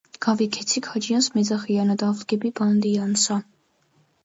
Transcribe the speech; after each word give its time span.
გავიქეცი 0.25 0.81
ქაჯიანს 0.87 1.27
მეძახიან, 1.41 1.93
დავდგები- 2.05 2.53
ბანდიანსა 2.63 3.41